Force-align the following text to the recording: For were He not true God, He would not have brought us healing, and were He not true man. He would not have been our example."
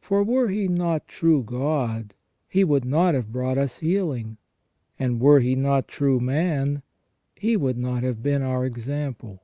For 0.00 0.22
were 0.22 0.50
He 0.50 0.68
not 0.68 1.08
true 1.08 1.42
God, 1.42 2.14
He 2.46 2.62
would 2.62 2.84
not 2.84 3.14
have 3.16 3.32
brought 3.32 3.58
us 3.58 3.78
healing, 3.78 4.36
and 5.00 5.18
were 5.20 5.40
He 5.40 5.56
not 5.56 5.88
true 5.88 6.20
man. 6.20 6.82
He 7.34 7.56
would 7.56 7.76
not 7.76 8.04
have 8.04 8.22
been 8.22 8.40
our 8.42 8.64
example." 8.64 9.42